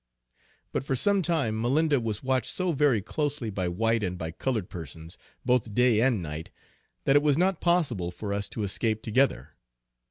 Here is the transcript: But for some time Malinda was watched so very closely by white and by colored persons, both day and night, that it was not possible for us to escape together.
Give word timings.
But 0.71 0.83
for 0.83 0.95
some 0.95 1.21
time 1.21 1.53
Malinda 1.61 2.01
was 2.01 2.23
watched 2.23 2.51
so 2.51 2.71
very 2.71 3.03
closely 3.03 3.51
by 3.51 3.67
white 3.67 4.01
and 4.01 4.17
by 4.17 4.31
colored 4.31 4.67
persons, 4.67 5.15
both 5.45 5.75
day 5.75 6.01
and 6.01 6.23
night, 6.23 6.49
that 7.03 7.15
it 7.15 7.21
was 7.21 7.37
not 7.37 7.61
possible 7.61 8.09
for 8.09 8.33
us 8.33 8.49
to 8.49 8.63
escape 8.63 9.03
together. 9.03 9.51